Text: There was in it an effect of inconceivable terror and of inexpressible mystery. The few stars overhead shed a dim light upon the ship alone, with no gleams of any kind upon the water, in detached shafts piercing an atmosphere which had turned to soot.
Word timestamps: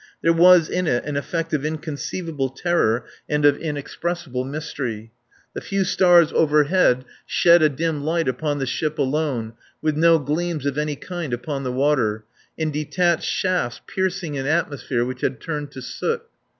There 0.23 0.33
was 0.33 0.67
in 0.67 0.87
it 0.87 1.05
an 1.05 1.15
effect 1.15 1.53
of 1.53 1.63
inconceivable 1.63 2.49
terror 2.49 3.05
and 3.29 3.45
of 3.45 3.55
inexpressible 3.59 4.43
mystery. 4.43 5.11
The 5.53 5.61
few 5.61 5.83
stars 5.83 6.33
overhead 6.33 7.05
shed 7.27 7.61
a 7.61 7.69
dim 7.69 8.03
light 8.03 8.27
upon 8.27 8.57
the 8.57 8.65
ship 8.65 8.97
alone, 8.97 9.53
with 9.79 9.95
no 9.95 10.17
gleams 10.17 10.65
of 10.65 10.75
any 10.79 10.95
kind 10.95 11.33
upon 11.35 11.61
the 11.61 11.71
water, 11.71 12.23
in 12.57 12.71
detached 12.71 13.29
shafts 13.29 13.79
piercing 13.85 14.35
an 14.39 14.47
atmosphere 14.47 15.05
which 15.05 15.21
had 15.21 15.39
turned 15.39 15.69
to 15.73 15.83
soot. 15.83 16.23